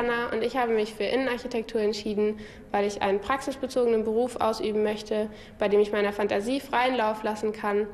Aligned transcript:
Jana 0.00 0.32
und 0.32 0.42
ich 0.42 0.56
habe 0.56 0.72
mich 0.72 0.94
für 0.94 1.04
Innenarchitektur 1.04 1.80
entschieden, 1.80 2.38
weil 2.70 2.86
ich 2.86 3.02
einen 3.02 3.20
praxisbezogenen 3.20 4.04
Beruf 4.04 4.36
ausüben 4.36 4.82
möchte, 4.82 5.28
bei 5.58 5.68
dem 5.68 5.80
ich 5.80 5.92
meiner 5.92 6.12
Fantasie 6.12 6.60
freien 6.60 6.96
Lauf 6.96 7.22
lassen 7.22 7.52
kann. 7.52 7.86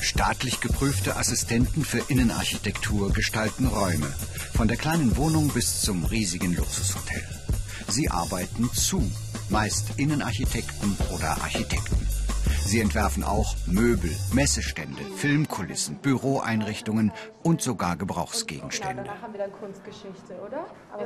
Staatlich 0.00 0.60
geprüfte 0.60 1.16
Assistenten 1.16 1.84
für 1.84 2.02
Innenarchitektur 2.08 3.12
gestalten 3.12 3.66
Räume, 3.66 4.12
von 4.54 4.68
der 4.68 4.76
kleinen 4.76 5.16
Wohnung 5.16 5.48
bis 5.48 5.80
zum 5.80 6.04
riesigen 6.04 6.54
Luxushotel. 6.54 7.22
Sie 7.88 8.10
arbeiten 8.10 8.70
zu, 8.72 9.10
meist 9.48 9.98
Innenarchitekten 9.98 10.96
oder 11.14 11.30
Architekten. 11.42 12.03
Sie 12.64 12.80
entwerfen 12.80 13.22
auch 13.22 13.54
Möbel, 13.66 14.10
Messestände, 14.32 15.02
Filmkulissen, 15.16 15.96
Büroeinrichtungen 15.96 17.12
und 17.42 17.60
sogar 17.60 17.96
Gebrauchsgegenstände. 17.96 19.04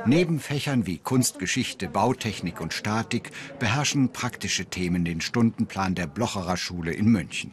Neben 0.05 0.39
Fächern 0.39 0.85
wie 0.85 0.97
Kunstgeschichte, 0.97 1.89
Bautechnik 1.89 2.61
und 2.61 2.73
Statik 2.73 3.31
beherrschen 3.59 4.13
praktische 4.13 4.65
Themen 4.65 5.03
den 5.03 5.19
Stundenplan 5.19 5.95
der 5.95 6.07
Blocherer 6.07 6.57
Schule 6.57 6.93
in 6.93 7.07
München. 7.07 7.51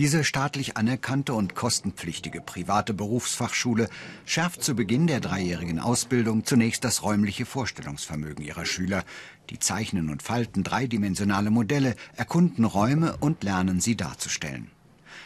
Diese 0.00 0.24
staatlich 0.24 0.78
anerkannte 0.78 1.34
und 1.34 1.54
kostenpflichtige 1.54 2.40
private 2.40 2.94
Berufsfachschule 2.94 3.90
schärft 4.24 4.62
zu 4.62 4.74
Beginn 4.74 5.06
der 5.06 5.20
dreijährigen 5.20 5.78
Ausbildung 5.78 6.46
zunächst 6.46 6.84
das 6.84 7.02
räumliche 7.02 7.44
Vorstellungsvermögen 7.44 8.42
ihrer 8.42 8.64
Schüler. 8.64 9.04
Die 9.50 9.58
zeichnen 9.58 10.08
und 10.08 10.22
falten 10.22 10.64
dreidimensionale 10.64 11.50
Modelle, 11.50 11.96
erkunden 12.16 12.64
Räume 12.64 13.18
und 13.20 13.44
lernen 13.44 13.82
sie 13.82 13.94
darzustellen. 13.94 14.70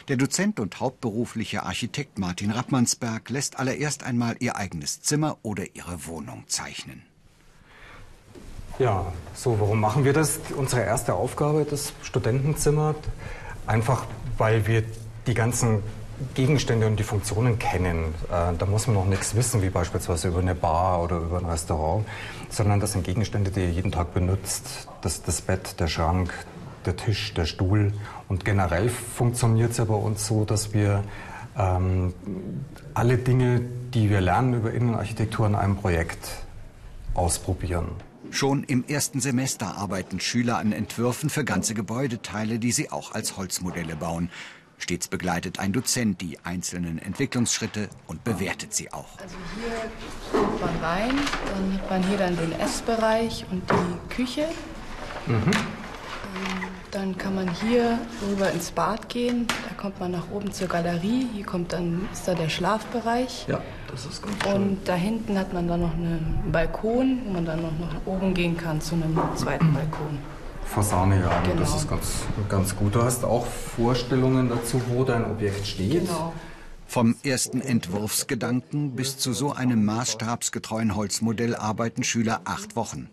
Der 0.09 0.17
Dozent 0.17 0.59
und 0.59 0.77
hauptberufliche 0.81 1.63
Architekt 1.63 2.19
Martin 2.19 2.51
Rappmannsberg 2.51 3.29
lässt 3.29 3.57
allererst 3.57 4.03
einmal 4.03 4.35
ihr 4.41 4.57
eigenes 4.57 5.01
Zimmer 5.01 5.37
oder 5.41 5.63
ihre 5.73 6.05
Wohnung 6.05 6.43
zeichnen. 6.47 7.01
Ja, 8.77 9.13
so, 9.33 9.57
warum 9.57 9.79
machen 9.79 10.03
wir 10.03 10.11
das? 10.11 10.37
Unsere 10.53 10.81
erste 10.81 11.13
Aufgabe, 11.13 11.63
das 11.63 11.93
Studentenzimmer, 12.01 12.95
einfach 13.67 14.05
weil 14.37 14.67
wir 14.67 14.83
die 15.27 15.33
ganzen 15.33 15.81
Gegenstände 16.33 16.87
und 16.87 16.97
die 16.97 17.03
Funktionen 17.03 17.59
kennen. 17.59 18.13
Äh, 18.31 18.55
da 18.57 18.65
muss 18.65 18.87
man 18.87 18.95
noch 18.95 19.05
nichts 19.05 19.35
wissen, 19.35 19.61
wie 19.61 19.69
beispielsweise 19.69 20.29
über 20.29 20.39
eine 20.39 20.55
Bar 20.55 21.03
oder 21.03 21.17
über 21.17 21.39
ein 21.39 21.45
Restaurant, 21.45 22.05
sondern 22.49 22.79
das 22.79 22.93
sind 22.93 23.03
Gegenstände, 23.03 23.51
die 23.51 23.61
ihr 23.61 23.71
jeden 23.71 23.91
Tag 23.91 24.13
benutzt. 24.13 24.87
Das, 25.01 25.23
das 25.23 25.41
Bett, 25.41 25.79
der 25.79 25.87
Schrank, 25.87 26.33
der 26.85 26.95
Tisch, 26.95 27.33
der 27.33 27.45
Stuhl. 27.45 27.91
Und 28.29 28.45
generell 28.45 28.89
funktioniert 28.89 29.71
es 29.71 29.77
ja 29.77 29.85
bei 29.85 29.95
uns 29.95 30.25
so, 30.25 30.45
dass 30.45 30.73
wir 30.73 31.03
ähm, 31.57 32.13
alle 32.93 33.17
Dinge, 33.17 33.61
die 33.93 34.09
wir 34.09 34.21
lernen 34.21 34.53
über 34.53 34.71
Innenarchitektur 34.71 35.47
in 35.47 35.55
einem 35.55 35.75
Projekt 35.75 36.29
ausprobieren. 37.13 37.87
Schon 38.35 38.65
im 38.65 38.83
ersten 38.85 39.21
Semester 39.21 39.77
arbeiten 39.77 40.19
Schüler 40.19 40.57
an 40.57 40.73
Entwürfen 40.73 41.29
für 41.29 41.45
ganze 41.45 41.73
Gebäudeteile, 41.73 42.59
die 42.59 42.73
sie 42.73 42.91
auch 42.91 43.13
als 43.13 43.37
Holzmodelle 43.37 43.95
bauen. 43.95 44.29
Stets 44.77 45.07
begleitet 45.07 45.57
ein 45.59 45.71
Dozent 45.71 46.19
die 46.19 46.37
einzelnen 46.43 46.99
Entwicklungsschritte 46.99 47.87
und 48.07 48.25
bewertet 48.25 48.73
sie 48.73 48.91
auch. 48.91 49.17
Also 49.21 49.37
hier 49.55 50.37
kommt 50.37 50.59
man 50.59 50.75
rein, 50.83 51.11
dann 51.45 51.79
hat 51.79 51.89
man 51.89 52.07
hier 52.09 52.17
dann 52.17 52.35
den 52.35 52.51
Essbereich 52.59 53.45
und 53.51 53.63
die 53.71 54.13
Küche. 54.13 54.49
Mhm. 55.27 55.33
Ähm, 55.33 55.51
dann 56.91 57.17
kann 57.17 57.35
man 57.35 57.49
hier 57.61 57.97
rüber 58.29 58.51
ins 58.51 58.71
Bad 58.71 59.07
gehen. 59.07 59.47
Da 59.69 59.81
kommt 59.81 60.01
man 60.01 60.11
nach 60.11 60.29
oben 60.29 60.51
zur 60.51 60.67
Galerie. 60.67 61.29
Hier 61.33 61.45
kommt 61.45 61.71
dann 61.71 62.09
ist 62.11 62.27
da 62.27 62.35
der 62.35 62.49
Schlafbereich. 62.49 63.45
Ja, 63.47 63.61
das 63.95 64.05
ist 64.05 64.21
ganz 64.21 64.43
schön. 64.43 64.53
Und 64.53 64.87
da 64.87 64.95
hinten 64.95 65.37
hat 65.37 65.53
man 65.53 65.67
dann 65.67 65.81
noch 65.81 65.93
einen 65.93 66.43
Balkon, 66.51 67.21
wo 67.25 67.33
man 67.33 67.45
dann 67.45 67.61
noch 67.61 67.71
nach 67.79 67.95
oben 68.05 68.33
gehen 68.33 68.57
kann 68.57 68.81
zu 68.81 68.95
einem 68.95 69.17
zweiten 69.35 69.73
Balkon. 69.73 70.19
Fasane, 70.65 71.21
ja, 71.21 71.41
genau. 71.41 71.59
das 71.59 71.75
ist 71.75 71.89
ganz, 71.89 72.23
ganz 72.49 72.75
gut. 72.75 72.95
Du 72.95 73.03
hast 73.03 73.23
auch 73.23 73.45
Vorstellungen 73.45 74.49
dazu, 74.49 74.81
wo 74.89 75.03
dein 75.03 75.23
Objekt 75.25 75.65
steht. 75.65 76.05
Genau. 76.05 76.33
Vom 76.87 77.15
ersten 77.23 77.61
Entwurfsgedanken 77.61 78.95
bis 78.95 79.17
zu 79.17 79.33
so 79.33 79.53
einem 79.53 79.85
maßstabsgetreuen 79.85 80.95
Holzmodell 80.95 81.55
arbeiten 81.55 82.03
Schüler 82.03 82.41
acht 82.45 82.75
Wochen. 82.75 83.09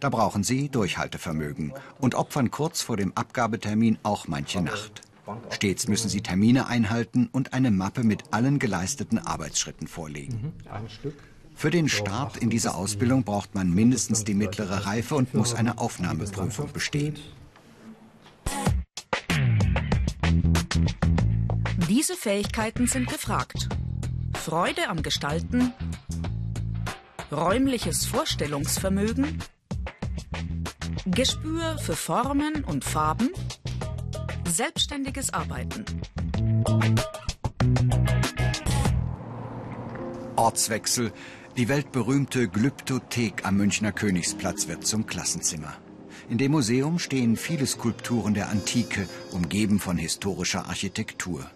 Da 0.00 0.10
brauchen 0.10 0.44
sie 0.44 0.68
Durchhaltevermögen 0.68 1.72
und 1.98 2.14
opfern 2.14 2.50
kurz 2.50 2.82
vor 2.82 2.96
dem 2.96 3.12
Abgabetermin 3.16 3.98
auch 4.02 4.28
manche 4.28 4.60
Nacht. 4.60 5.05
Stets 5.50 5.88
müssen 5.88 6.08
sie 6.08 6.20
Termine 6.20 6.66
einhalten 6.66 7.28
und 7.32 7.52
eine 7.52 7.70
Mappe 7.70 8.04
mit 8.04 8.32
allen 8.32 8.58
geleisteten 8.58 9.18
Arbeitsschritten 9.18 9.86
vorlegen. 9.86 10.54
Mhm. 10.64 11.12
Für 11.54 11.70
den 11.70 11.88
Start 11.88 12.36
in 12.36 12.50
diese 12.50 12.74
Ausbildung 12.74 13.24
braucht 13.24 13.54
man 13.54 13.72
mindestens 13.72 14.24
die 14.24 14.34
mittlere 14.34 14.84
Reife 14.86 15.14
und 15.14 15.32
muss 15.32 15.54
eine 15.54 15.78
Aufnahmeprüfung 15.78 16.70
bestehen. 16.72 17.16
Diese 21.88 22.14
Fähigkeiten 22.14 22.86
sind 22.86 23.08
gefragt. 23.08 23.68
Freude 24.34 24.88
am 24.88 25.02
Gestalten, 25.02 25.72
räumliches 27.32 28.04
Vorstellungsvermögen, 28.04 29.38
Gespür 31.06 31.78
für 31.78 31.96
Formen 31.96 32.64
und 32.64 32.84
Farben, 32.84 33.30
selbstständiges 34.56 35.32
Arbeiten. 35.34 35.84
Ortswechsel 40.36 41.12
die 41.56 41.68
weltberühmte 41.68 42.48
Glyptothek 42.48 43.46
am 43.46 43.56
Münchner 43.56 43.90
Königsplatz 43.90 44.68
wird 44.68 44.86
zum 44.86 45.06
Klassenzimmer. 45.06 45.74
In 46.28 46.36
dem 46.36 46.52
Museum 46.52 46.98
stehen 46.98 47.36
viele 47.36 47.66
Skulpturen 47.66 48.34
der 48.34 48.50
Antike, 48.50 49.08
umgeben 49.32 49.78
von 49.78 49.96
historischer 49.96 50.66
Architektur. 50.66 51.50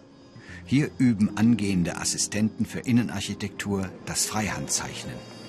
Hier 0.65 0.89
üben 0.97 1.37
angehende 1.37 1.97
Assistenten 1.97 2.65
für 2.65 2.79
Innenarchitektur 2.79 3.89
das 4.07 4.25
Freihandzeichnen. 4.25 5.40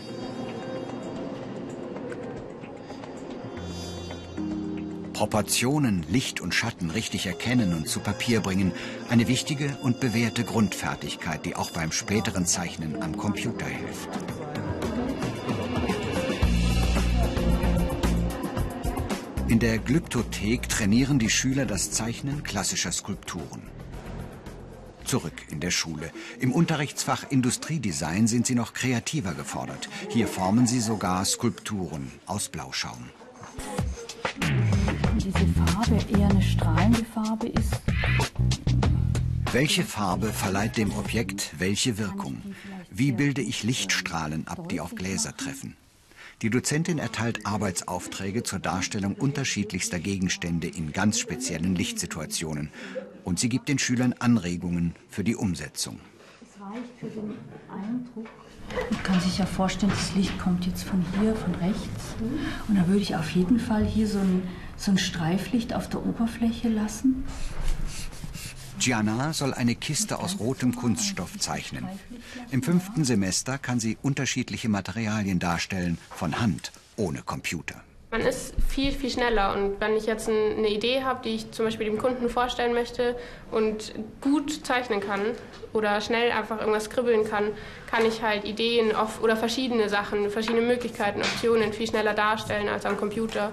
Proportionen, 5.23 6.05
Licht 6.09 6.41
und 6.41 6.53
Schatten 6.53 6.91
richtig 6.91 7.27
erkennen 7.27 7.75
und 7.75 7.89
zu 7.89 8.01
Papier 8.01 8.41
bringen, 8.41 8.73
eine 9.09 9.29
wichtige 9.29 9.77
und 9.81 10.01
bewährte 10.01 10.43
Grundfertigkeit, 10.43 11.47
die 11.47 11.55
auch 11.55 11.71
beim 11.71 11.93
späteren 11.93 12.45
Zeichnen 12.45 13.01
am 13.01 13.17
Computer 13.17 13.67
hilft. 13.67 14.09
In 19.47 19.61
der 19.61 19.79
Glyptothek 19.79 20.69
trainieren 20.69 21.21
die 21.21 21.31
Schüler 21.31 21.67
das 21.67 21.93
Zeichnen 21.93 22.43
klassischer 22.43 22.91
Skulpturen. 22.91 23.63
Zurück 25.05 25.41
in 25.53 25.61
der 25.61 25.71
Schule. 25.71 26.11
Im 26.41 26.51
Unterrichtsfach 26.51 27.31
Industriedesign 27.31 28.27
sind 28.27 28.45
sie 28.45 28.57
noch 28.57 28.73
kreativer 28.73 29.35
gefordert. 29.35 29.89
Hier 30.09 30.27
formen 30.27 30.67
sie 30.67 30.81
sogar 30.81 31.25
Skulpturen 31.25 32.11
aus 32.27 32.49
Blauschaum. 32.49 33.11
Diese 35.25 35.47
Farbe 35.55 36.19
eher 36.19 36.29
eine 36.29 36.43
strahlende 36.43 37.05
Farbe 37.05 37.47
ist. 37.47 37.81
Welche 39.53 39.85
Farbe 39.85 40.33
verleiht 40.33 40.77
dem 40.77 40.91
Objekt 40.93 41.53
welche 41.59 41.97
Wirkung? 41.97 42.43
Wie 42.91 43.13
bilde 43.13 43.41
ich 43.41 43.63
Lichtstrahlen 43.63 44.49
ab, 44.49 44.69
die 44.69 44.81
auf 44.81 44.97
Gläser 44.97 45.37
treffen? 45.37 45.77
Die 46.43 46.51
Dozentin 46.51 46.99
erteilt 46.99 47.47
Arbeitsaufträge 47.47 48.43
zur 48.43 48.59
Darstellung 48.59 49.15
unterschiedlichster 49.15 50.01
Gegenstände 50.01 50.67
in 50.67 50.93
ganz 50.93 51.21
speziellen 51.21 51.77
Lichtsituationen. 51.77 52.71
Und 53.23 53.39
sie 53.39 53.49
gibt 53.49 53.69
den 53.69 53.79
Schülern 53.79 54.15
Anregungen 54.19 54.97
für 55.09 55.23
die 55.23 55.37
Umsetzung. 55.37 56.01
Es 56.43 56.61
reicht 56.61 56.99
für 56.99 57.07
den 57.07 57.35
Eindruck. 57.71 58.27
Man 58.91 59.03
kann 59.03 59.21
sich 59.21 59.39
ja 59.39 59.47
vorstellen, 59.47 59.93
das 59.93 60.15
Licht 60.15 60.39
kommt 60.39 60.67
jetzt 60.67 60.83
von 60.83 61.05
hier, 61.21 61.35
von 61.37 61.55
rechts. 61.57 62.17
Und 62.69 62.77
da 62.77 62.87
würde 62.89 63.01
ich 63.01 63.15
auf 63.15 63.31
jeden 63.31 63.61
Fall 63.61 63.85
hier 63.85 64.09
so 64.09 64.19
ein, 64.19 64.43
so 64.83 64.91
ein 64.91 64.99
Streiflicht 64.99 65.75
auf 65.75 65.89
der 65.89 66.05
Oberfläche 66.05 66.69
lassen. 66.69 67.25
Gianna 68.81 69.33
soll 69.33 69.55
eine 69.55 69.77
Kiste 69.77 70.19
aus 70.19 70.41
rotem 70.41 70.75
Kunststoff 70.75 71.39
zeichnen. 71.39 71.87
Im 72.51 72.65
fünften 72.65 73.05
Semester 73.05 73.59
kann 73.59 73.79
sie 73.79 73.97
unterschiedliche 74.03 74.69
Materialien 74.69 75.39
darstellen, 75.39 75.99
von 76.11 76.41
Hand, 76.41 76.73
ohne 76.97 77.23
Computer. 77.23 77.85
Man 78.11 78.23
ist 78.23 78.55
viel, 78.69 78.91
viel 78.91 79.09
schneller. 79.09 79.55
Und 79.55 79.81
wenn 79.81 79.97
ich 79.97 80.07
jetzt 80.07 80.29
eine 80.29 80.69
Idee 80.69 81.03
habe, 81.05 81.23
die 81.23 81.37
ich 81.37 81.53
zum 81.53 81.65
Beispiel 81.65 81.87
dem 81.87 81.97
Kunden 81.97 82.29
vorstellen 82.29 82.75
möchte 82.75 83.17
und 83.53 83.95
gut 84.21 84.67
zeichnen 84.67 85.01
kann 85.01 85.21
oder 85.73 86.01
schnell 86.01 86.33
einfach 86.33 86.59
irgendwas 86.59 86.91
kribbeln 86.91 87.25
kann, 87.25 87.53
kann 87.87 88.05
ich 88.05 88.21
halt 88.21 88.45
Ideen 88.45 88.95
auf, 88.95 89.23
oder 89.23 89.37
verschiedene 89.37 89.89
Sachen, 89.89 90.29
verschiedene 90.29 90.61
Möglichkeiten, 90.61 91.21
Optionen 91.21 91.73
viel 91.73 91.87
schneller 91.87 92.15
darstellen 92.15 92.69
als 92.69 92.85
am 92.85 92.97
Computer. 92.97 93.53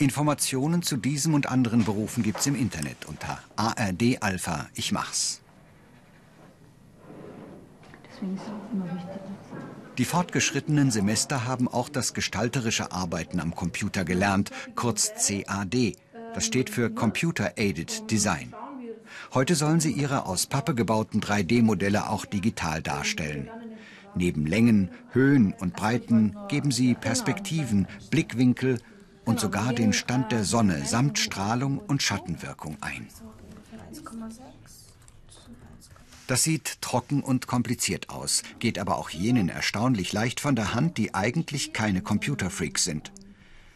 Informationen 0.00 0.80
zu 0.80 0.96
diesem 0.96 1.34
und 1.34 1.50
anderen 1.50 1.84
Berufen 1.84 2.22
gibt's 2.22 2.46
im 2.46 2.54
Internet 2.54 3.04
unter 3.06 3.38
ARD 3.56 4.22
Alpha 4.22 4.66
Ich 4.74 4.92
mach's. 4.92 5.42
Die 9.98 10.04
fortgeschrittenen 10.06 10.90
Semester 10.90 11.44
haben 11.44 11.68
auch 11.68 11.90
das 11.90 12.14
gestalterische 12.14 12.92
Arbeiten 12.92 13.40
am 13.40 13.54
Computer 13.54 14.06
gelernt, 14.06 14.50
kurz 14.74 15.12
CAD. 15.26 15.96
Das 16.32 16.46
steht 16.46 16.70
für 16.70 16.88
Computer 16.88 17.52
Aided 17.56 18.10
Design. 18.10 18.54
Heute 19.34 19.54
sollen 19.54 19.80
sie 19.80 19.92
ihre 19.92 20.24
aus 20.24 20.46
Pappe 20.46 20.74
gebauten 20.74 21.20
3D-Modelle 21.20 22.08
auch 22.08 22.24
digital 22.24 22.80
darstellen. 22.80 23.50
Neben 24.14 24.46
Längen, 24.46 24.90
Höhen 25.12 25.52
und 25.60 25.76
Breiten 25.76 26.36
geben 26.48 26.70
sie 26.70 26.94
Perspektiven, 26.94 27.86
Blickwinkel 28.10 28.78
und 29.24 29.40
sogar 29.40 29.72
den 29.72 29.92
Stand 29.92 30.32
der 30.32 30.44
Sonne 30.44 30.84
samt 30.84 31.18
Strahlung 31.18 31.78
und 31.78 32.02
Schattenwirkung 32.02 32.76
ein. 32.80 33.06
Das 36.26 36.44
sieht 36.44 36.80
trocken 36.80 37.22
und 37.22 37.48
kompliziert 37.48 38.08
aus, 38.08 38.44
geht 38.60 38.78
aber 38.78 38.98
auch 38.98 39.10
jenen 39.10 39.48
erstaunlich 39.48 40.12
leicht 40.12 40.38
von 40.38 40.54
der 40.54 40.74
Hand, 40.74 40.96
die 40.96 41.12
eigentlich 41.12 41.72
keine 41.72 42.02
Computerfreaks 42.02 42.84
sind. 42.84 43.10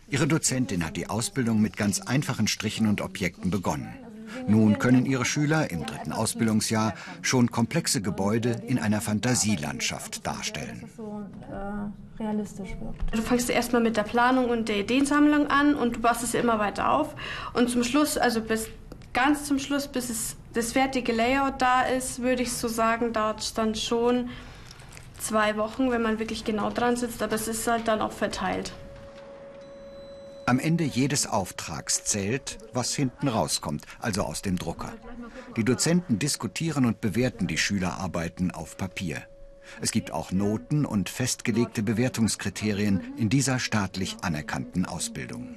Ihre 0.08 0.28
Dozentin 0.28 0.84
hat 0.84 0.96
die 0.96 1.08
Ausbildung 1.08 1.60
mit 1.60 1.76
ganz 1.76 2.00
einfachen 2.00 2.46
Strichen 2.46 2.86
und 2.86 3.00
Objekten 3.00 3.50
begonnen. 3.50 4.03
Nun 4.46 4.78
können 4.78 5.06
ihre 5.06 5.24
Schüler 5.24 5.70
im 5.70 5.86
dritten 5.86 6.12
Ausbildungsjahr 6.12 6.94
schon 7.22 7.50
komplexe 7.50 8.02
Gebäude 8.02 8.62
in 8.66 8.78
einer 8.78 9.00
Fantasielandschaft 9.00 10.26
darstellen. 10.26 10.84
Du 12.18 13.22
fängst 13.22 13.50
erstmal 13.50 13.82
mit 13.82 13.96
der 13.96 14.04
Planung 14.04 14.48
und 14.48 14.68
der 14.68 14.78
Ideensammlung 14.78 15.48
an 15.48 15.74
und 15.74 15.96
du 15.96 16.00
baust 16.00 16.22
es 16.22 16.34
immer 16.34 16.58
weiter 16.58 16.92
auf. 16.92 17.14
Und 17.54 17.68
zum 17.70 17.82
Schluss, 17.82 18.16
also 18.16 18.40
bis 18.40 18.68
ganz 19.12 19.44
zum 19.44 19.58
Schluss, 19.58 19.88
bis 19.88 20.10
es 20.10 20.36
das 20.52 20.72
fertige 20.72 21.12
Layout 21.12 21.60
da 21.60 21.82
ist, 21.82 22.22
würde 22.22 22.42
ich 22.42 22.52
so 22.52 22.68
sagen, 22.68 23.12
dauert 23.12 23.40
es 23.40 23.54
dann 23.54 23.74
schon 23.74 24.30
zwei 25.18 25.56
Wochen, 25.56 25.90
wenn 25.90 26.02
man 26.02 26.18
wirklich 26.18 26.44
genau 26.44 26.70
dran 26.70 26.96
sitzt. 26.96 27.22
Aber 27.22 27.34
es 27.34 27.48
ist 27.48 27.66
halt 27.66 27.88
dann 27.88 28.00
auch 28.00 28.12
verteilt. 28.12 28.72
Am 30.46 30.58
Ende 30.58 30.84
jedes 30.84 31.26
Auftrags 31.26 32.04
zählt, 32.04 32.58
was 32.72 32.94
hinten 32.94 33.28
rauskommt, 33.28 33.86
also 33.98 34.22
aus 34.22 34.42
dem 34.42 34.58
Drucker. 34.58 34.92
Die 35.56 35.64
Dozenten 35.64 36.18
diskutieren 36.18 36.84
und 36.84 37.00
bewerten 37.00 37.46
die 37.46 37.56
Schülerarbeiten 37.56 38.50
auf 38.50 38.76
Papier. 38.76 39.22
Es 39.80 39.90
gibt 39.90 40.10
auch 40.10 40.32
Noten 40.32 40.84
und 40.84 41.08
festgelegte 41.08 41.82
Bewertungskriterien 41.82 43.14
in 43.16 43.30
dieser 43.30 43.58
staatlich 43.58 44.16
anerkannten 44.20 44.84
Ausbildung. 44.84 45.56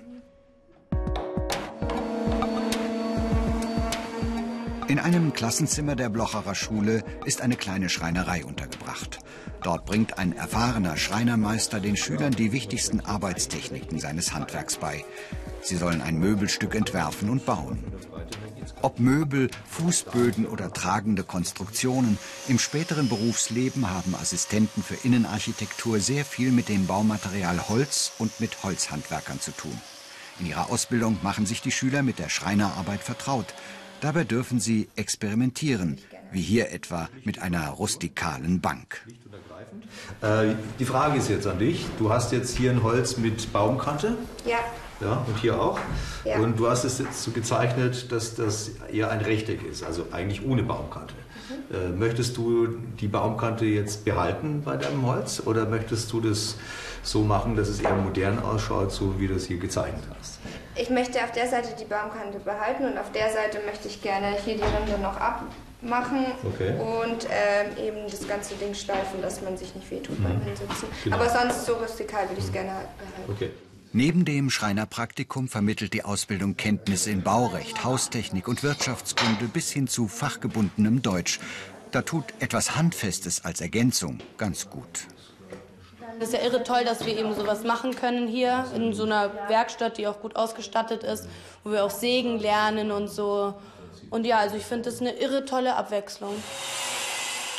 In 4.88 5.00
einem 5.00 5.34
Klassenzimmer 5.34 5.98
der 5.98 6.08
Blocherer 6.08 6.56
Schule 6.56 7.04
ist 7.26 7.42
eine 7.42 7.58
kleine 7.58 7.90
Schreinerei 7.90 8.46
untergebracht. 8.46 9.20
Dort 9.62 9.86
bringt 9.86 10.18
ein 10.18 10.32
erfahrener 10.32 10.96
Schreinermeister 10.96 11.82
den 11.82 11.98
Schülern 11.98 12.32
die 12.32 12.54
wichtigsten 12.54 13.02
Arbeitstechniken 13.02 14.00
seines 14.00 14.34
Handwerks 14.34 14.78
bei. 14.78 15.04
Sie 15.62 15.76
sollen 15.76 16.02
ein 16.02 16.18
Möbelstück 16.18 16.74
entwerfen 16.74 17.30
und 17.30 17.46
bauen. 17.46 17.84
Ob 18.82 19.02
Möbel, 19.02 19.50
Fußböden 19.70 20.46
oder 20.46 20.72
tragende 20.72 21.24
Konstruktionen, 21.24 22.18
im 22.48 22.58
späteren 22.58 23.10
Berufsleben 23.10 23.90
haben 23.90 24.16
Assistenten 24.16 24.82
für 24.84 24.96
Innenarchitektur 25.06 26.00
sehr 26.00 26.24
viel 26.24 26.52
mit 26.52 26.70
dem 26.70 26.88
Baumaterial 26.88 27.68
Holz 27.68 28.14
und 28.20 28.40
mit 28.40 28.64
Holzhandwerkern 28.64 29.42
zu 29.42 29.52
tun. 29.52 29.78
In 30.40 30.46
ihrer 30.46 30.70
Ausbildung 30.70 31.18
machen 31.24 31.46
sich 31.46 31.62
die 31.62 31.72
Schüler 31.72 32.04
mit 32.04 32.20
der 32.20 32.30
Schreinerarbeit 32.30 33.02
vertraut. 33.02 33.54
Dabei 34.02 34.24
dürfen 34.24 34.60
sie 34.60 34.90
experimentieren, 34.96 35.98
wie 36.32 36.42
hier 36.42 36.72
etwa 36.72 37.10
mit 37.24 37.40
einer 37.40 37.70
rustikalen 37.70 38.62
Bank. 38.62 39.02
Äh, 40.22 40.56
die 40.80 40.86
Frage 40.86 41.18
ist 41.18 41.30
jetzt 41.30 41.48
an 41.48 41.60
dich. 41.60 41.86
Du 41.98 42.12
hast 42.12 42.32
jetzt 42.32 42.56
hier 42.58 42.72
ein 42.72 42.84
Holz 42.84 43.18
mit 43.18 43.52
Baumkante. 43.52 44.16
Ja. 44.46 44.60
Ja, 45.00 45.24
und 45.28 45.38
hier 45.38 45.60
auch. 45.62 45.80
Ja. 46.26 46.40
Und 46.40 46.60
du 46.60 46.68
hast 46.68 46.84
es 46.84 46.98
jetzt 46.98 47.22
so 47.22 47.32
gezeichnet, 47.32 48.12
dass 48.12 48.34
das 48.36 48.72
eher 48.92 49.12
ein 49.12 49.22
Rechteck 49.22 49.64
ist, 49.64 49.84
also 49.84 50.08
eigentlich 50.12 50.44
ohne 50.44 50.64
Baumkante. 50.64 51.14
Mhm. 51.70 51.76
Äh, 51.76 51.90
möchtest 51.90 52.36
du 52.38 52.68
die 53.00 53.08
Baumkante 53.08 53.66
jetzt 53.66 54.06
behalten 54.06 54.64
bei 54.66 54.76
deinem 54.76 55.06
Holz 55.06 55.42
oder 55.46 55.68
möchtest 55.68 56.12
du 56.14 56.22
das 56.22 56.58
so 57.04 57.24
machen, 57.24 57.56
dass 57.56 57.70
es 57.70 57.80
eher 57.80 57.96
modern 57.96 58.40
ausschaut, 58.40 58.92
so 58.92 59.20
wie 59.20 59.28
du 59.28 59.36
es 59.36 59.46
hier 59.46 59.58
gezeichnet 59.58 60.04
hast? 60.20 60.40
Ich 60.80 60.90
möchte 60.90 61.24
auf 61.24 61.32
der 61.32 61.48
Seite 61.48 61.70
die 61.80 61.86
Baumkante 61.86 62.40
behalten 62.40 62.86
und 62.86 62.98
auf 62.98 63.12
der 63.12 63.32
Seite 63.32 63.60
möchte 63.66 63.88
ich 63.88 64.02
gerne 64.02 64.38
hier 64.44 64.56
die 64.56 64.62
Rinde 64.62 65.02
noch 65.02 65.18
abmachen 65.18 66.26
okay. 66.44 66.74
und 66.80 67.28
ähm, 67.32 67.78
eben 67.78 67.98
das 68.10 68.28
ganze 68.28 68.56
Ding 68.56 68.74
schleifen, 68.74 69.22
dass 69.22 69.42
man 69.42 69.58
sich 69.58 69.74
nicht 69.74 69.90
wehtut 69.90 70.20
mhm. 70.20 70.24
beim 70.24 70.42
Hinsitzen. 70.42 70.88
Genau. 71.04 71.16
Aber 71.16 71.30
sonst 71.30 71.66
so 71.66 71.74
rustikal 71.74 72.28
würde 72.30 72.40
ich 72.40 72.46
es 72.46 72.52
gerne 72.52 72.70
behalten. 72.70 73.32
Okay. 73.32 73.52
Neben 73.94 74.26
dem 74.26 74.50
Schreinerpraktikum 74.50 75.48
vermittelt 75.48 75.94
die 75.94 76.04
Ausbildung 76.04 76.58
Kenntnisse 76.58 77.10
in 77.10 77.24
Baurecht, 77.24 77.84
Haustechnik 77.84 78.48
und 78.48 78.62
Wirtschaftskunde 78.62 79.46
bis 79.46 79.72
hin 79.72 79.88
zu 79.88 80.08
fachgebundenem 80.08 81.02
Deutsch. 81.02 81.40
Da 81.92 82.02
tut 82.02 82.26
etwas 82.40 82.76
Handfestes 82.76 83.46
als 83.46 83.62
Ergänzung 83.62 84.20
ganz 84.38 84.70
gut. 84.70 85.08
Das 86.20 86.30
ist 86.30 86.34
ja 86.34 86.42
irre 86.42 86.64
toll, 86.64 86.84
dass 86.84 87.06
wir 87.06 87.16
eben 87.18 87.36
sowas 87.36 87.64
machen 87.64 87.96
können 87.96 88.28
hier 88.28 88.66
in 88.76 88.94
so 88.94 89.04
einer 89.04 89.32
Werkstatt, 89.50 89.98
die 89.98 90.08
auch 90.08 90.20
gut 90.20 90.36
ausgestattet 90.36 91.04
ist, 91.04 91.28
wo 91.64 91.72
wir 91.72 91.86
auch 91.86 91.92
sägen 91.92 92.40
lernen 92.40 92.92
und 92.92 93.08
so. 93.08 93.54
Und 94.10 94.26
ja, 94.26 94.40
also 94.40 94.56
ich 94.56 94.66
finde 94.66 94.90
das 94.90 95.00
eine 95.00 95.12
irre 95.12 95.46
tolle 95.46 95.76
Abwechslung. 95.76 96.34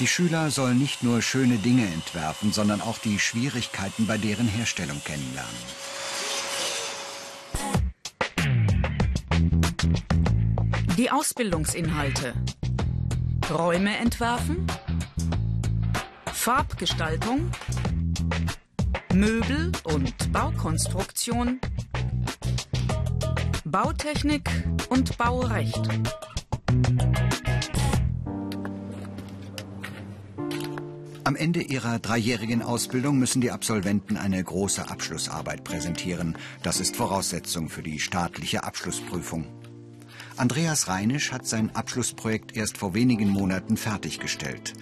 Die 0.01 0.07
Schüler 0.07 0.51
sollen 0.51 0.79
nicht 0.79 1.03
nur 1.03 1.23
schöne 1.23 1.57
Dinge 1.57 1.85
entwerfen, 1.85 2.53
sondern 2.53 2.81
auch 2.81 2.99
die 2.99 3.19
Schwierigkeiten 3.19 4.07
bei 4.07 4.17
deren 4.17 4.49
Herstellung 4.49 5.01
kennenlernen. 5.05 5.51
Die 10.97 11.11
Ausbildungsinhalte. 11.11 12.35
Räume 13.51 13.97
entwerfen, 13.97 14.67
Farbgestaltung, 16.33 17.50
Möbel- 19.19 19.73
und 19.83 20.33
Baukonstruktion, 20.33 21.59
Bautechnik 23.65 24.49
und 24.91 25.19
Baurecht. 25.19 25.89
Am 31.25 31.35
Ende 31.35 31.63
ihrer 31.63 31.99
dreijährigen 31.99 32.63
Ausbildung 32.63 33.19
müssen 33.19 33.41
die 33.41 33.51
Absolventen 33.51 34.17
eine 34.17 34.43
große 34.43 34.89
Abschlussarbeit 34.89 35.65
präsentieren. 35.65 36.39
Das 36.63 36.79
ist 36.79 36.95
Voraussetzung 36.95 37.71
für 37.71 37.83
die 37.83 37.99
staatliche 37.99 38.63
Abschlussprüfung. 38.63 39.49
Andreas 40.37 40.87
Reinisch 40.87 41.33
hat 41.33 41.45
sein 41.45 41.75
Abschlussprojekt 41.75 42.57
erst 42.57 42.79
vor 42.79 42.95
wenigen 42.95 43.31
Monaten 43.31 43.77
fertiggestellt. 43.77 44.75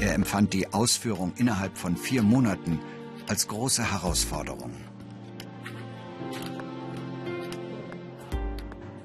Er 0.00 0.14
empfand 0.14 0.54
die 0.54 0.72
Ausführung 0.72 1.34
innerhalb 1.36 1.76
von 1.76 1.98
vier 1.98 2.22
Monaten 2.22 2.80
als 3.28 3.48
große 3.48 3.92
Herausforderung. 3.92 4.70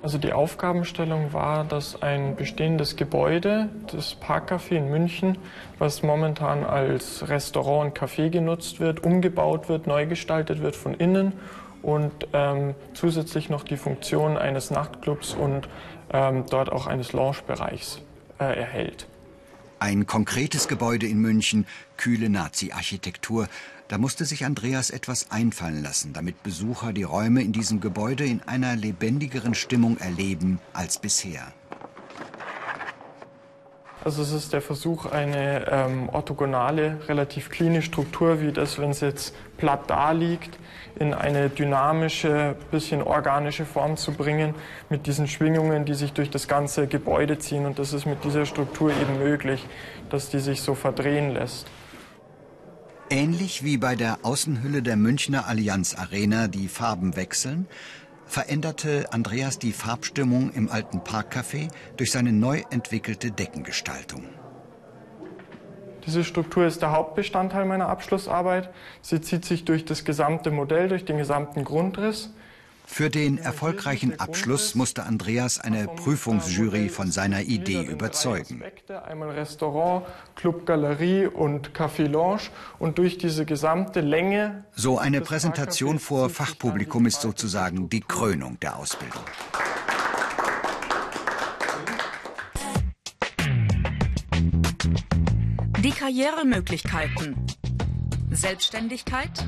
Also 0.04 0.18
die 0.18 0.34
Aufgabenstellung 0.34 1.32
war, 1.32 1.64
dass 1.64 2.02
ein 2.02 2.36
bestehendes 2.36 2.96
Gebäude, 2.96 3.70
das 3.92 4.18
Parkcafé 4.20 4.72
in 4.72 4.90
München, 4.90 5.38
was 5.78 6.02
momentan 6.02 6.64
als 6.64 7.30
Restaurant 7.30 7.92
und 7.92 7.98
Café 7.98 8.30
genutzt 8.30 8.80
wird, 8.80 9.04
umgebaut 9.04 9.70
wird, 9.70 9.86
neu 9.86 10.08
gestaltet 10.08 10.62
wird 10.62 10.76
von 10.76 10.96
innen 10.96 11.34
und 11.84 12.12
ähm, 12.34 12.74
zusätzlich 12.94 13.50
noch 13.50 13.64
die 13.64 13.78
Funktion 13.78 14.38
eines 14.38 14.72
Nachtclubs 14.72 15.36
und 15.36 15.70
ähm, 16.12 16.46
dort 16.50 16.72
auch 16.72 16.88
eines 16.88 17.14
Loungebereichs 17.14 18.02
äh, 18.40 18.60
erhält. 18.60 19.08
Ein 19.82 20.06
konkretes 20.06 20.68
Gebäude 20.68 21.08
in 21.08 21.18
München, 21.18 21.66
kühle 21.98 22.30
Nazi-Architektur, 22.30 23.48
da 23.88 23.98
musste 23.98 24.26
sich 24.26 24.46
Andreas 24.46 24.92
etwas 24.92 25.32
einfallen 25.32 25.82
lassen, 25.82 26.14
damit 26.14 26.44
Besucher 26.44 26.94
die 26.94 27.02
Räume 27.02 27.42
in 27.42 27.52
diesem 27.52 27.82
Gebäude 27.82 28.24
in 28.24 28.44
einer 28.44 28.76
lebendigeren 28.76 29.56
Stimmung 29.56 29.98
erleben 29.98 30.60
als 30.72 31.00
bisher. 31.00 31.52
Also 34.04 34.24
es 34.24 34.32
ist 34.32 34.52
der 34.52 34.62
Versuch, 34.64 35.06
eine 35.06 35.68
ähm, 35.70 36.10
orthogonale, 36.10 36.98
relativ 37.08 37.52
cleane 37.52 37.84
Struktur, 37.84 38.42
wie 38.42 38.52
das, 38.52 38.80
wenn 38.80 38.90
es 38.90 39.02
jetzt 39.02 39.36
platt 39.58 39.82
da 39.88 40.12
liegt, 40.12 40.58
in 40.98 41.14
eine 41.14 41.50
dynamische, 41.50 42.56
bisschen 42.72 43.04
organische 43.04 43.64
Form 43.64 43.98
zu 43.98 44.12
bringen, 44.12 44.56
mit 44.90 45.06
diesen 45.06 45.28
Schwingungen, 45.28 45.86
die 45.86 45.94
sich 45.94 46.14
durch 46.14 46.32
das 46.32 46.48
ganze 46.48 46.88
Gebäude 46.88 47.38
ziehen. 47.38 47.68
Und 47.68 47.78
das 47.78 47.94
ist 47.94 48.08
mit 48.08 48.24
dieser 48.24 48.48
Struktur 48.48 48.92
eben 48.92 49.20
möglich, 49.20 49.68
dass 50.10 50.30
die 50.30 50.40
sich 50.40 50.64
so 50.64 50.74
verdrehen 50.74 51.36
lässt. 51.36 51.68
Ähnlich 53.12 53.64
wie 53.64 53.78
bei 53.78 53.96
der 53.96 54.20
Außenhülle 54.24 54.82
der 54.82 54.96
Münchner 54.96 55.46
Allianz 55.46 55.96
Arena 55.96 56.48
die 56.48 56.70
Farben 56.70 57.18
wechseln, 57.18 57.68
veränderte 58.32 59.12
Andreas 59.12 59.60
die 59.60 59.74
Farbstimmung 59.74 60.54
im 60.54 60.72
alten 60.72 61.02
Parkcafé 61.02 61.68
durch 61.98 62.12
seine 62.12 62.32
neu 62.32 62.62
entwickelte 62.70 63.30
Deckengestaltung. 63.30 64.24
Diese 66.06 66.24
Struktur 66.24 66.66
ist 66.66 66.82
der 66.82 66.94
Hauptbestandteil 66.94 67.66
meiner 67.66 67.90
Abschlussarbeit. 67.90 68.70
Sie 69.02 69.20
zieht 69.20 69.44
sich 69.44 69.66
durch 69.66 69.84
das 69.84 70.06
gesamte 70.06 70.50
Modell, 70.50 70.88
durch 70.88 71.04
den 71.04 71.18
gesamten 71.18 71.66
Grundriss. 71.66 72.34
Für 72.94 73.10
den 73.10 73.38
erfolgreichen 73.38 74.20
Abschluss 74.20 74.76
musste 74.76 75.04
Andreas 75.04 75.62
eine 75.62 75.88
Prüfungsjury 75.88 76.90
von 76.90 77.10
seiner 77.10 77.40
Idee 77.40 77.84
überzeugen. 77.84 78.62
Einmal 79.06 79.30
Restaurant, 79.30 80.06
Club 80.36 80.66
Galerie 80.66 81.26
und 81.26 81.72
Café 81.72 82.06
Lounge 82.06 82.42
und 82.80 82.98
durch 82.98 83.18
diese 83.18 83.46
gesamte 83.46 84.02
Länge. 84.02 84.66
So 84.76 85.00
eine 85.00 85.22
Präsentation 85.22 86.00
vor 86.00 86.30
Fachpublikum 86.30 87.06
ist 87.06 87.22
sozusagen 87.22 87.88
die 87.88 88.02
Krönung 88.02 88.60
der 88.60 88.76
Ausbildung. 88.76 89.24
Die 95.80 95.92
Karrieremöglichkeiten. 95.92 97.38
Selbstständigkeit, 98.34 99.46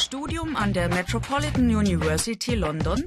Studium 0.00 0.56
an 0.56 0.72
der 0.72 0.88
Metropolitan 0.88 1.76
University 1.76 2.54
London, 2.54 3.04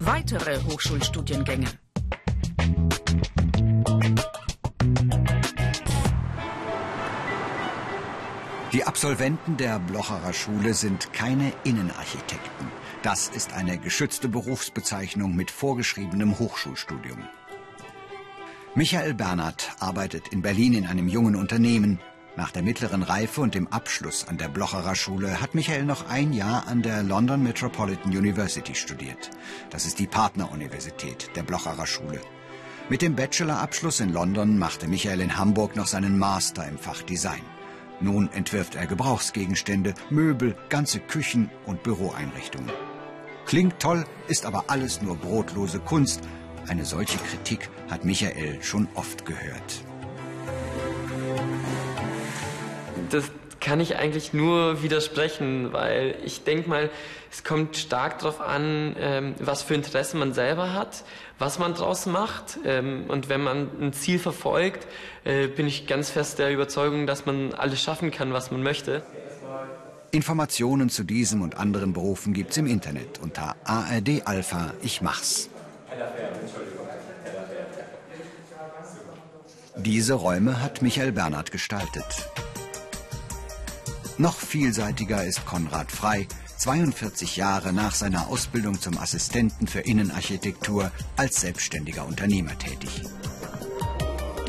weitere 0.00 0.60
Hochschulstudiengänge. 0.64 1.68
Die 8.72 8.84
Absolventen 8.84 9.56
der 9.58 9.78
Blocherer 9.78 10.32
Schule 10.32 10.74
sind 10.74 11.12
keine 11.12 11.52
Innenarchitekten. 11.62 12.66
Das 13.02 13.28
ist 13.28 13.52
eine 13.52 13.78
geschützte 13.78 14.28
Berufsbezeichnung 14.28 15.36
mit 15.36 15.52
vorgeschriebenem 15.52 16.40
Hochschulstudium. 16.40 17.18
Michael 18.74 19.14
Bernhard 19.14 19.70
arbeitet 19.78 20.28
in 20.28 20.42
Berlin 20.42 20.72
in 20.72 20.86
einem 20.86 21.06
jungen 21.06 21.36
Unternehmen, 21.36 22.00
nach 22.34 22.50
der 22.50 22.62
mittleren 22.62 23.02
Reife 23.02 23.42
und 23.42 23.54
dem 23.54 23.68
Abschluss 23.68 24.26
an 24.26 24.38
der 24.38 24.48
Blocherer 24.48 24.94
Schule 24.94 25.40
hat 25.42 25.54
Michael 25.54 25.84
noch 25.84 26.08
ein 26.08 26.32
Jahr 26.32 26.66
an 26.66 26.80
der 26.80 27.02
London 27.02 27.42
Metropolitan 27.42 28.16
University 28.16 28.74
studiert. 28.74 29.30
Das 29.68 29.84
ist 29.84 29.98
die 29.98 30.06
Partneruniversität 30.06 31.30
der 31.36 31.42
Blocherer 31.42 31.86
Schule. 31.86 32.20
Mit 32.88 33.02
dem 33.02 33.14
Bachelorabschluss 33.14 34.00
in 34.00 34.12
London 34.12 34.58
machte 34.58 34.88
Michael 34.88 35.20
in 35.20 35.36
Hamburg 35.36 35.76
noch 35.76 35.86
seinen 35.86 36.18
Master 36.18 36.66
im 36.66 36.78
Fach 36.78 37.02
Design. 37.02 37.42
Nun 38.00 38.30
entwirft 38.32 38.74
er 38.74 38.86
Gebrauchsgegenstände, 38.86 39.94
Möbel, 40.08 40.56
ganze 40.70 41.00
Küchen 41.00 41.50
und 41.66 41.82
Büroeinrichtungen. 41.82 42.72
Klingt 43.44 43.78
toll, 43.78 44.04
ist 44.28 44.46
aber 44.46 44.64
alles 44.68 45.02
nur 45.02 45.16
brotlose 45.16 45.80
Kunst. 45.80 46.22
Eine 46.66 46.84
solche 46.84 47.18
Kritik 47.18 47.68
hat 47.90 48.04
Michael 48.04 48.62
schon 48.62 48.88
oft 48.94 49.26
gehört. 49.26 49.84
Das 53.12 53.30
kann 53.60 53.80
ich 53.80 53.96
eigentlich 53.96 54.32
nur 54.32 54.82
widersprechen, 54.82 55.72
weil 55.72 56.16
ich 56.24 56.42
denke 56.42 56.68
mal, 56.68 56.90
es 57.30 57.44
kommt 57.44 57.76
stark 57.76 58.18
darauf 58.18 58.40
an, 58.40 58.96
ähm, 58.98 59.34
was 59.38 59.62
für 59.62 59.74
Interessen 59.74 60.18
man 60.18 60.34
selber 60.34 60.74
hat, 60.74 61.04
was 61.38 61.58
man 61.58 61.74
draus 61.74 62.06
macht. 62.06 62.58
Ähm, 62.64 63.04
und 63.08 63.28
wenn 63.28 63.42
man 63.42 63.68
ein 63.80 63.92
Ziel 63.92 64.18
verfolgt, 64.18 64.86
äh, 65.24 65.46
bin 65.46 65.66
ich 65.66 65.86
ganz 65.86 66.10
fest 66.10 66.40
der 66.40 66.52
Überzeugung, 66.52 67.06
dass 67.06 67.24
man 67.24 67.54
alles 67.54 67.80
schaffen 67.80 68.10
kann, 68.10 68.32
was 68.32 68.50
man 68.50 68.62
möchte. 68.62 69.02
Informationen 70.10 70.90
zu 70.90 71.04
diesem 71.04 71.40
und 71.40 71.56
anderen 71.56 71.94
Berufen 71.94 72.34
gibt's 72.34 72.56
im 72.58 72.66
Internet 72.66 73.18
unter 73.22 73.56
ARD 73.64 74.26
Alpha 74.26 74.74
Ich 74.82 75.00
mach's. 75.00 75.48
Diese 79.76 80.14
Räume 80.14 80.60
hat 80.60 80.82
Michael 80.82 81.12
Bernhard 81.12 81.50
gestaltet. 81.50 82.04
Noch 84.18 84.38
vielseitiger 84.38 85.24
ist 85.24 85.46
Konrad 85.46 85.90
Frei, 85.90 86.28
42 86.58 87.36
Jahre 87.36 87.72
nach 87.72 87.94
seiner 87.94 88.28
Ausbildung 88.28 88.80
zum 88.80 88.98
Assistenten 88.98 89.66
für 89.66 89.80
Innenarchitektur 89.80 90.92
als 91.16 91.40
selbstständiger 91.40 92.06
Unternehmer 92.06 92.56
tätig. 92.58 93.02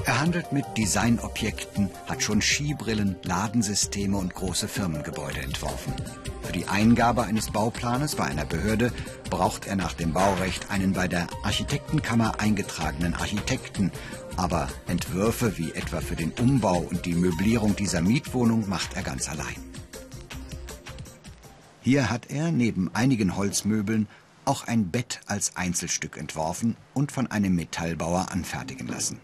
Er 0.05 0.19
handelt 0.19 0.51
mit 0.51 0.65
Designobjekten, 0.77 1.89
hat 2.07 2.21
schon 2.21 2.41
Skibrillen, 2.41 3.15
Ladensysteme 3.23 4.17
und 4.17 4.33
große 4.33 4.67
Firmengebäude 4.67 5.39
entworfen. 5.39 5.93
Für 6.41 6.51
die 6.51 6.67
Eingabe 6.67 7.23
eines 7.23 7.51
Bauplanes 7.51 8.15
bei 8.15 8.25
einer 8.25 8.43
Behörde 8.43 8.91
braucht 9.29 9.65
er 9.65 9.77
nach 9.77 9.93
dem 9.93 10.11
Baurecht 10.11 10.69
einen 10.69 10.91
bei 10.91 11.07
der 11.07 11.27
Architektenkammer 11.43 12.41
eingetragenen 12.41 13.13
Architekten. 13.13 13.93
Aber 14.35 14.67
Entwürfe 14.87 15.57
wie 15.57 15.71
etwa 15.71 16.01
für 16.01 16.17
den 16.17 16.31
Umbau 16.31 16.79
und 16.79 17.05
die 17.05 17.15
Möblierung 17.15 17.77
dieser 17.77 18.01
Mietwohnung 18.01 18.67
macht 18.67 18.97
er 18.97 19.03
ganz 19.03 19.29
allein. 19.29 19.55
Hier 21.81 22.09
hat 22.09 22.29
er 22.29 22.51
neben 22.51 22.93
einigen 22.93 23.37
Holzmöbeln 23.37 24.07
auch 24.43 24.67
ein 24.67 24.91
Bett 24.91 25.21
als 25.27 25.55
Einzelstück 25.55 26.17
entworfen 26.17 26.75
und 26.93 27.13
von 27.13 27.27
einem 27.27 27.55
Metallbauer 27.55 28.31
anfertigen 28.31 28.87
lassen. 28.87 29.19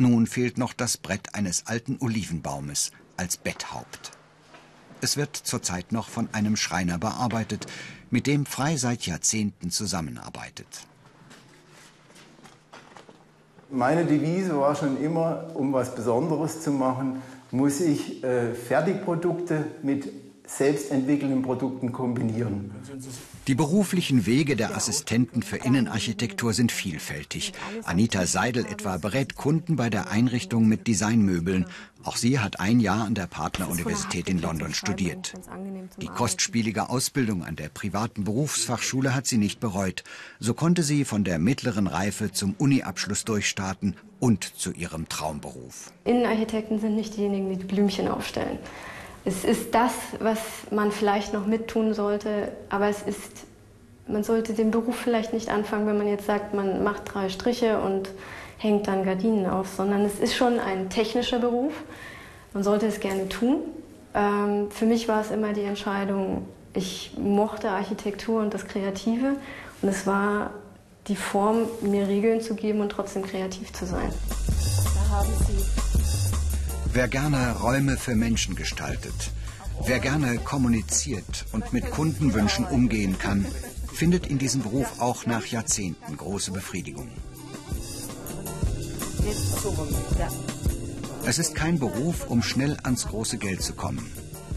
Nun 0.00 0.28
fehlt 0.28 0.58
noch 0.58 0.72
das 0.72 0.96
Brett 0.96 1.34
eines 1.34 1.66
alten 1.66 1.98
Olivenbaumes 2.00 2.92
als 3.16 3.36
Betthaupt. 3.36 4.12
Es 5.00 5.16
wird 5.16 5.36
zurzeit 5.36 5.90
noch 5.90 6.08
von 6.08 6.28
einem 6.32 6.54
Schreiner 6.56 6.98
bearbeitet, 6.98 7.66
mit 8.08 8.28
dem 8.28 8.46
Frei 8.46 8.76
seit 8.76 9.06
Jahrzehnten 9.06 9.70
zusammenarbeitet. 9.70 10.66
Meine 13.70 14.04
Devise 14.04 14.58
war 14.58 14.76
schon 14.76 15.02
immer, 15.02 15.50
um 15.54 15.72
was 15.72 15.94
Besonderes 15.94 16.62
zu 16.62 16.70
machen, 16.70 17.20
muss 17.50 17.80
ich 17.80 18.22
äh, 18.22 18.54
Fertigprodukte 18.54 19.64
mit 19.82 20.08
selbstentwickelnden 20.48 21.42
Produkten 21.42 21.92
kombinieren. 21.92 22.70
Die 23.46 23.54
beruflichen 23.54 24.26
Wege 24.26 24.56
der 24.56 24.74
Assistenten 24.76 25.42
für 25.42 25.56
Innenarchitektur 25.56 26.52
sind 26.52 26.72
vielfältig. 26.72 27.52
Anita 27.84 28.26
Seidel 28.26 28.64
etwa 28.66 28.96
berät 28.96 29.36
Kunden 29.36 29.76
bei 29.76 29.90
der 29.90 30.10
Einrichtung 30.10 30.66
mit 30.66 30.86
Designmöbeln. 30.86 31.66
Auch 32.04 32.16
sie 32.16 32.38
hat 32.38 32.60
ein 32.60 32.80
Jahr 32.80 33.04
an 33.04 33.14
der 33.14 33.26
Partneruniversität 33.26 34.28
in 34.28 34.40
London 34.40 34.72
studiert. 34.72 35.34
Die 36.00 36.06
kostspielige 36.06 36.88
Ausbildung 36.88 37.44
an 37.44 37.56
der 37.56 37.68
privaten 37.68 38.24
Berufsfachschule 38.24 39.14
hat 39.14 39.26
sie 39.26 39.36
nicht 39.36 39.60
bereut. 39.60 40.04
So 40.40 40.54
konnte 40.54 40.82
sie 40.82 41.04
von 41.04 41.24
der 41.24 41.38
mittleren 41.38 41.86
Reife 41.86 42.32
zum 42.32 42.54
Uniabschluss 42.56 43.24
durchstarten 43.24 43.96
und 44.20 44.44
zu 44.44 44.72
ihrem 44.72 45.08
Traumberuf. 45.08 45.92
Innenarchitekten 46.04 46.80
sind 46.80 46.96
nicht 46.96 47.16
diejenigen, 47.16 47.58
die 47.58 47.64
Blümchen 47.64 48.08
aufstellen 48.08 48.58
es 49.24 49.44
ist 49.44 49.74
das, 49.74 49.92
was 50.20 50.38
man 50.70 50.92
vielleicht 50.92 51.32
noch 51.32 51.46
mittun 51.46 51.94
sollte, 51.94 52.52
aber 52.68 52.88
es 52.88 53.02
ist, 53.02 53.44
man 54.06 54.24
sollte 54.24 54.54
den 54.54 54.70
Beruf 54.70 54.96
vielleicht 54.96 55.32
nicht 55.32 55.50
anfangen, 55.50 55.86
wenn 55.86 55.98
man 55.98 56.08
jetzt 56.08 56.26
sagt, 56.26 56.54
man 56.54 56.82
macht 56.82 57.12
drei 57.12 57.28
Striche 57.28 57.80
und 57.80 58.08
hängt 58.58 58.88
dann 58.88 59.04
Gardinen 59.04 59.46
auf, 59.46 59.68
sondern 59.68 60.04
es 60.04 60.18
ist 60.18 60.34
schon 60.34 60.58
ein 60.58 60.90
technischer 60.90 61.38
Beruf. 61.38 61.72
Man 62.52 62.62
sollte 62.62 62.86
es 62.86 63.00
gerne 63.00 63.28
tun. 63.28 63.60
Ähm, 64.14 64.70
für 64.70 64.86
mich 64.86 65.08
war 65.08 65.20
es 65.20 65.30
immer 65.30 65.52
die 65.52 65.62
Entscheidung, 65.62 66.46
ich 66.74 67.12
mochte 67.18 67.70
Architektur 67.70 68.40
und 68.40 68.54
das 68.54 68.66
Kreative 68.66 69.36
und 69.82 69.88
es 69.88 70.06
war 70.06 70.50
die 71.08 71.16
Form, 71.16 71.62
mir 71.82 72.06
Regeln 72.06 72.40
zu 72.40 72.54
geben 72.54 72.80
und 72.80 72.90
trotzdem 72.90 73.22
kreativ 73.24 73.72
zu 73.72 73.86
sein. 73.86 74.12
Da 74.94 75.16
haben 75.16 75.28
Sie 75.46 75.77
Wer 76.92 77.08
gerne 77.08 77.56
Räume 77.56 77.96
für 77.96 78.16
Menschen 78.16 78.54
gestaltet, 78.54 79.30
wer 79.86 79.98
gerne 79.98 80.38
kommuniziert 80.38 81.44
und 81.52 81.72
mit 81.72 81.90
Kundenwünschen 81.90 82.64
umgehen 82.64 83.18
kann, 83.18 83.44
findet 83.92 84.26
in 84.26 84.38
diesem 84.38 84.62
Beruf 84.62 85.00
auch 85.00 85.26
nach 85.26 85.46
Jahrzehnten 85.46 86.16
große 86.16 86.50
Befriedigung. 86.50 87.08
Es 91.26 91.38
ist 91.38 91.54
kein 91.54 91.78
Beruf, 91.78 92.26
um 92.28 92.42
schnell 92.42 92.78
ans 92.82 93.06
große 93.06 93.36
Geld 93.36 93.62
zu 93.62 93.74
kommen. 93.74 94.10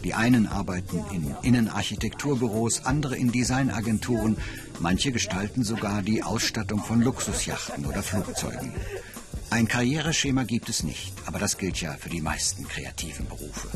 Die 0.04 0.14
einen 0.14 0.46
arbeiten 0.46 1.04
in 1.12 1.34
Innenarchitekturbüros, 1.42 2.86
andere 2.86 3.16
in 3.16 3.30
Designagenturen, 3.30 4.36
manche 4.80 5.12
gestalten 5.12 5.62
sogar 5.62 6.02
die 6.02 6.22
Ausstattung 6.22 6.82
von 6.82 7.02
Luxusjachten 7.02 7.84
oder 7.86 8.02
Flugzeugen. 8.02 8.72
Ein 9.52 9.68
Karriereschema 9.68 10.44
gibt 10.44 10.70
es 10.70 10.82
nicht, 10.82 11.12
aber 11.26 11.38
das 11.38 11.58
gilt 11.58 11.78
ja 11.78 11.92
für 12.00 12.08
die 12.08 12.22
meisten 12.22 12.66
kreativen 12.66 13.26
Berufe. 13.26 13.68